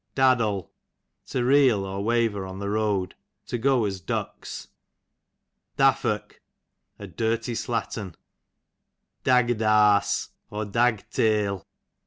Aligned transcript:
D 0.15 0.21
addle, 0.23 0.71
to 1.27 1.43
reel, 1.45 1.85
or 1.85 2.03
waver 2.03 2.43
on 2.43 2.57
the 2.57 2.71
road, 2.71 3.13
to 3.45 3.59
go 3.59 3.85
as 3.85 4.01
ducks. 4.01 4.69
Daffock, 5.77 6.41
a 6.97 7.05
dirty 7.05 7.53
slattern. 7.53 8.15
Dagg'd 9.23 9.61
arse,) 9.61 10.29
q. 10.49 10.57
dswy 10.65 11.49
arse. 11.53 11.65